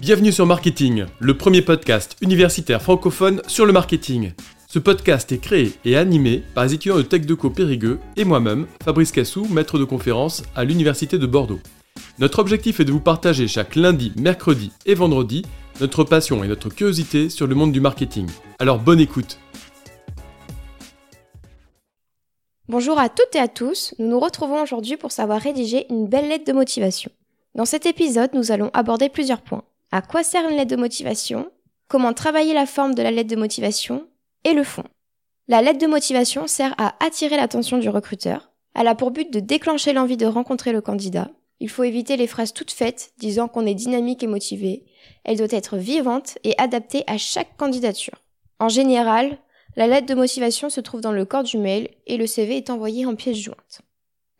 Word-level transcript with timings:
Bienvenue 0.00 0.32
sur 0.32 0.46
Marketing, 0.46 1.06
le 1.18 1.36
premier 1.36 1.62
podcast 1.62 2.16
universitaire 2.20 2.80
francophone 2.80 3.42
sur 3.46 3.66
le 3.66 3.72
marketing. 3.72 4.32
Ce 4.68 4.78
podcast 4.78 5.32
est 5.32 5.38
créé 5.38 5.72
et 5.84 5.96
animé 5.96 6.42
par 6.54 6.64
les 6.64 6.74
étudiants 6.74 6.96
de 6.96 7.02
TechDeco 7.02 7.50
Périgueux 7.50 7.98
et 8.16 8.24
moi-même, 8.24 8.66
Fabrice 8.84 9.12
Cassou, 9.12 9.46
maître 9.50 9.78
de 9.78 9.84
conférence 9.84 10.42
à 10.54 10.64
l'Université 10.64 11.18
de 11.18 11.26
Bordeaux. 11.26 11.60
Notre 12.18 12.38
objectif 12.38 12.80
est 12.80 12.84
de 12.84 12.92
vous 12.92 13.00
partager 13.00 13.48
chaque 13.48 13.74
lundi, 13.74 14.12
mercredi 14.16 14.72
et 14.86 14.94
vendredi 14.94 15.44
notre 15.80 16.04
passion 16.04 16.42
et 16.42 16.48
notre 16.48 16.70
curiosité 16.70 17.28
sur 17.28 17.46
le 17.46 17.54
monde 17.54 17.72
du 17.72 17.80
marketing. 17.80 18.28
Alors 18.58 18.78
bonne 18.78 19.00
écoute 19.00 19.38
Bonjour 22.68 22.98
à 22.98 23.08
toutes 23.08 23.34
et 23.36 23.38
à 23.38 23.46
tous, 23.46 23.94
nous 23.98 24.08
nous 24.08 24.18
retrouvons 24.18 24.62
aujourd'hui 24.62 24.96
pour 24.96 25.12
savoir 25.12 25.40
rédiger 25.40 25.86
une 25.88 26.08
belle 26.08 26.28
lettre 26.28 26.46
de 26.46 26.52
motivation. 26.52 27.10
Dans 27.56 27.64
cet 27.64 27.86
épisode, 27.86 28.34
nous 28.34 28.52
allons 28.52 28.70
aborder 28.74 29.08
plusieurs 29.08 29.40
points. 29.40 29.64
À 29.90 30.02
quoi 30.02 30.22
sert 30.22 30.46
une 30.46 30.58
lettre 30.58 30.72
de 30.72 30.76
motivation? 30.76 31.50
Comment 31.88 32.12
travailler 32.12 32.52
la 32.52 32.66
forme 32.66 32.94
de 32.94 33.00
la 33.00 33.10
lettre 33.10 33.30
de 33.30 33.36
motivation? 33.36 34.06
Et 34.44 34.52
le 34.52 34.62
fond. 34.62 34.84
La 35.48 35.62
lettre 35.62 35.78
de 35.78 35.86
motivation 35.86 36.46
sert 36.48 36.74
à 36.76 37.02
attirer 37.02 37.38
l'attention 37.38 37.78
du 37.78 37.88
recruteur. 37.88 38.50
Elle 38.74 38.88
a 38.88 38.94
pour 38.94 39.10
but 39.10 39.32
de 39.32 39.40
déclencher 39.40 39.94
l'envie 39.94 40.18
de 40.18 40.26
rencontrer 40.26 40.70
le 40.72 40.82
candidat. 40.82 41.30
Il 41.58 41.70
faut 41.70 41.82
éviter 41.82 42.18
les 42.18 42.26
phrases 42.26 42.52
toutes 42.52 42.72
faites 42.72 43.14
disant 43.16 43.48
qu'on 43.48 43.64
est 43.64 43.74
dynamique 43.74 44.22
et 44.22 44.26
motivé. 44.26 44.84
Elle 45.24 45.38
doit 45.38 45.46
être 45.48 45.78
vivante 45.78 46.36
et 46.44 46.54
adaptée 46.58 47.04
à 47.06 47.16
chaque 47.16 47.56
candidature. 47.56 48.20
En 48.58 48.68
général, 48.68 49.38
la 49.76 49.86
lettre 49.86 50.08
de 50.08 50.14
motivation 50.14 50.68
se 50.68 50.82
trouve 50.82 51.00
dans 51.00 51.12
le 51.12 51.24
corps 51.24 51.42
du 51.44 51.56
mail 51.56 51.88
et 52.06 52.18
le 52.18 52.26
CV 52.26 52.58
est 52.58 52.68
envoyé 52.68 53.06
en 53.06 53.14
pièce 53.14 53.38
jointe. 53.38 53.80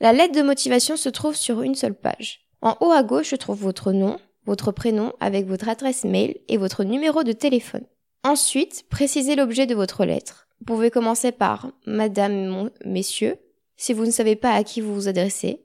La 0.01 0.13
lettre 0.13 0.35
de 0.35 0.43
motivation 0.43 0.99
se 0.99 1.09
trouve 1.09 1.35
sur 1.35 1.63
une 1.63 1.75
seule 1.75 1.99
page. 1.99 2.46
En 2.67 2.77
haut 2.81 2.91
à 2.91 3.05
gauche 3.05 3.31
se 3.31 3.37
trouve 3.37 3.61
votre 3.61 3.93
nom, 3.93 4.19
votre 4.45 4.73
prénom 4.73 5.13
avec 5.21 5.47
votre 5.47 5.69
adresse 5.69 6.03
mail 6.03 6.37
et 6.49 6.57
votre 6.57 6.83
numéro 6.83 7.23
de 7.23 7.31
téléphone. 7.31 7.85
Ensuite, 8.25 8.87
précisez 8.91 9.37
l'objet 9.37 9.67
de 9.67 9.75
votre 9.77 10.05
lettre. 10.05 10.49
Vous 10.59 10.75
pouvez 10.75 10.91
commencer 10.91 11.31
par 11.31 11.71
Madame, 11.87 12.71
Messieurs, 12.85 13.37
si 13.77 13.93
vous 13.93 14.05
ne 14.05 14.11
savez 14.11 14.35
pas 14.35 14.51
à 14.51 14.65
qui 14.65 14.81
vous 14.81 14.93
vous 14.93 15.07
adressez. 15.07 15.63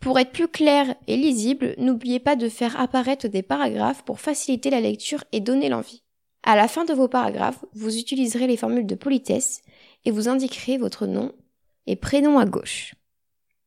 Pour 0.00 0.18
être 0.18 0.32
plus 0.32 0.48
clair 0.48 0.94
et 1.06 1.18
lisible, 1.18 1.74
n'oubliez 1.76 2.18
pas 2.18 2.34
de 2.34 2.48
faire 2.48 2.80
apparaître 2.80 3.28
des 3.28 3.42
paragraphes 3.42 4.02
pour 4.06 4.18
faciliter 4.18 4.70
la 4.70 4.80
lecture 4.80 5.24
et 5.32 5.40
donner 5.40 5.68
l'envie. 5.68 6.02
À 6.44 6.56
la 6.56 6.66
fin 6.66 6.86
de 6.86 6.94
vos 6.94 7.08
paragraphes, 7.08 7.62
vous 7.74 7.98
utiliserez 7.98 8.46
les 8.46 8.56
formules 8.56 8.86
de 8.86 8.94
politesse 8.94 9.60
et 10.06 10.10
vous 10.10 10.30
indiquerez 10.30 10.78
votre 10.78 11.06
nom 11.06 11.30
et 11.86 11.96
prénom 11.96 12.38
à 12.38 12.46
gauche. 12.46 12.94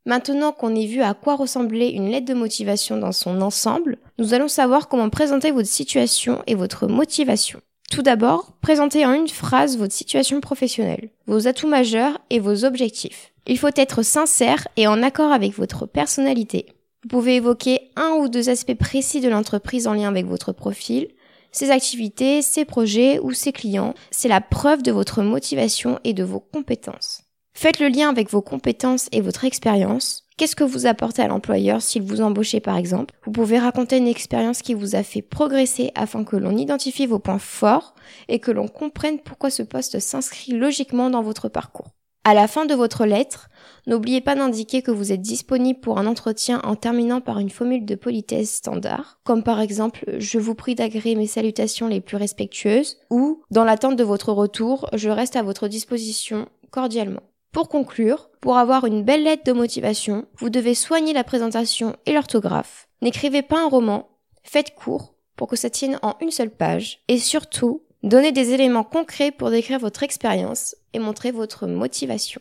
Maintenant 0.05 0.51
qu'on 0.51 0.73
ait 0.73 0.87
vu 0.87 1.01
à 1.01 1.13
quoi 1.13 1.35
ressemblait 1.35 1.91
une 1.91 2.09
lettre 2.09 2.25
de 2.25 2.33
motivation 2.33 2.97
dans 2.97 3.11
son 3.11 3.39
ensemble, 3.41 3.99
nous 4.17 4.33
allons 4.33 4.47
savoir 4.47 4.87
comment 4.87 5.09
présenter 5.09 5.51
votre 5.51 5.69
situation 5.69 6.41
et 6.47 6.55
votre 6.55 6.87
motivation. 6.87 7.61
Tout 7.91 8.01
d'abord, 8.01 8.53
présentez 8.61 9.05
en 9.05 9.13
une 9.13 9.27
phrase 9.27 9.77
votre 9.77 9.93
situation 9.93 10.41
professionnelle, 10.41 11.09
vos 11.27 11.47
atouts 11.47 11.67
majeurs 11.67 12.19
et 12.31 12.39
vos 12.39 12.65
objectifs. 12.65 13.31
Il 13.45 13.59
faut 13.59 13.69
être 13.75 14.01
sincère 14.01 14.67
et 14.75 14.87
en 14.87 15.03
accord 15.03 15.31
avec 15.31 15.53
votre 15.53 15.85
personnalité. 15.85 16.67
Vous 17.03 17.09
pouvez 17.09 17.35
évoquer 17.35 17.91
un 17.95 18.11
ou 18.19 18.27
deux 18.27 18.49
aspects 18.49 18.77
précis 18.77 19.21
de 19.21 19.29
l'entreprise 19.29 19.87
en 19.87 19.93
lien 19.93 20.07
avec 20.07 20.25
votre 20.25 20.51
profil, 20.51 21.09
ses 21.51 21.69
activités, 21.69 22.41
ses 22.41 22.65
projets 22.65 23.19
ou 23.19 23.33
ses 23.33 23.51
clients. 23.51 23.93
C'est 24.09 24.29
la 24.29 24.41
preuve 24.41 24.81
de 24.81 24.91
votre 24.91 25.21
motivation 25.21 25.99
et 26.03 26.13
de 26.13 26.23
vos 26.23 26.39
compétences. 26.39 27.23
Faites 27.61 27.79
le 27.79 27.89
lien 27.89 28.09
avec 28.09 28.31
vos 28.31 28.41
compétences 28.41 29.07
et 29.11 29.21
votre 29.21 29.45
expérience. 29.45 30.23
Qu'est-ce 30.35 30.55
que 30.55 30.63
vous 30.63 30.87
apportez 30.87 31.21
à 31.21 31.27
l'employeur 31.27 31.79
s'il 31.83 32.01
vous 32.01 32.21
embauchez 32.21 32.59
par 32.59 32.75
exemple? 32.75 33.13
Vous 33.23 33.31
pouvez 33.31 33.59
raconter 33.59 33.97
une 33.97 34.07
expérience 34.07 34.63
qui 34.63 34.73
vous 34.73 34.95
a 34.95 35.03
fait 35.03 35.21
progresser 35.21 35.91
afin 35.93 36.23
que 36.23 36.37
l'on 36.37 36.57
identifie 36.57 37.05
vos 37.05 37.19
points 37.19 37.37
forts 37.37 37.93
et 38.29 38.39
que 38.39 38.49
l'on 38.49 38.67
comprenne 38.67 39.19
pourquoi 39.19 39.51
ce 39.51 39.61
poste 39.61 39.99
s'inscrit 39.99 40.53
logiquement 40.53 41.11
dans 41.11 41.21
votre 41.21 41.49
parcours. 41.49 41.89
À 42.23 42.33
la 42.33 42.47
fin 42.47 42.65
de 42.65 42.73
votre 42.73 43.05
lettre, 43.05 43.47
n'oubliez 43.85 44.21
pas 44.21 44.33
d'indiquer 44.33 44.81
que 44.81 44.89
vous 44.89 45.11
êtes 45.11 45.21
disponible 45.21 45.81
pour 45.81 45.99
un 45.99 46.07
entretien 46.07 46.61
en 46.63 46.75
terminant 46.75 47.21
par 47.21 47.37
une 47.37 47.51
formule 47.51 47.85
de 47.85 47.93
politesse 47.93 48.55
standard, 48.55 49.19
comme 49.23 49.43
par 49.43 49.61
exemple 49.61 50.03
je 50.17 50.39
vous 50.39 50.55
prie 50.55 50.73
d'agréer 50.73 51.13
mes 51.13 51.27
salutations 51.27 51.87
les 51.87 52.01
plus 52.01 52.17
respectueuses 52.17 52.97
ou 53.11 53.43
dans 53.51 53.65
l'attente 53.65 53.97
de 53.97 54.03
votre 54.03 54.31
retour, 54.31 54.89
je 54.93 55.09
reste 55.09 55.35
à 55.35 55.43
votre 55.43 55.67
disposition 55.67 56.49
cordialement. 56.71 57.21
Pour 57.51 57.67
conclure, 57.67 58.29
pour 58.39 58.57
avoir 58.57 58.85
une 58.85 59.03
belle 59.03 59.23
lettre 59.23 59.43
de 59.43 59.51
motivation, 59.51 60.25
vous 60.37 60.49
devez 60.49 60.73
soigner 60.73 61.11
la 61.11 61.25
présentation 61.25 61.97
et 62.05 62.13
l'orthographe. 62.13 62.87
N'écrivez 63.01 63.41
pas 63.41 63.61
un 63.61 63.67
roman, 63.67 64.07
faites 64.41 64.73
court 64.73 65.15
pour 65.35 65.49
que 65.49 65.57
ça 65.57 65.69
tienne 65.69 65.99
en 66.01 66.15
une 66.21 66.31
seule 66.31 66.49
page 66.49 66.99
et 67.09 67.17
surtout, 67.17 67.83
donnez 68.03 68.31
des 68.31 68.51
éléments 68.51 68.85
concrets 68.85 69.31
pour 69.31 69.49
décrire 69.49 69.79
votre 69.79 70.01
expérience 70.03 70.77
et 70.93 70.99
montrer 70.99 71.31
votre 71.31 71.67
motivation. 71.67 72.39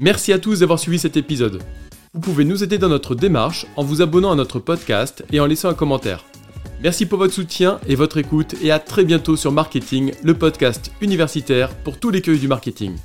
Merci 0.00 0.32
à 0.32 0.40
tous 0.40 0.58
d'avoir 0.58 0.80
suivi 0.80 0.98
cet 0.98 1.16
épisode. 1.16 1.62
Vous 2.14 2.20
pouvez 2.20 2.44
nous 2.44 2.64
aider 2.64 2.78
dans 2.78 2.88
notre 2.88 3.14
démarche 3.14 3.66
en 3.76 3.84
vous 3.84 4.02
abonnant 4.02 4.32
à 4.32 4.36
notre 4.36 4.58
podcast 4.58 5.24
et 5.32 5.38
en 5.38 5.46
laissant 5.46 5.68
un 5.68 5.74
commentaire. 5.74 6.24
Merci 6.82 7.06
pour 7.06 7.18
votre 7.18 7.32
soutien 7.32 7.80
et 7.86 7.94
votre 7.94 8.18
écoute 8.18 8.54
et 8.62 8.70
à 8.70 8.78
très 8.78 9.04
bientôt 9.04 9.36
sur 9.36 9.52
Marketing, 9.52 10.12
le 10.22 10.34
podcast 10.34 10.90
universitaire 11.00 11.74
pour 11.74 11.98
tous 11.98 12.10
les 12.10 12.20
cueils 12.20 12.38
du 12.38 12.48
marketing. 12.48 12.96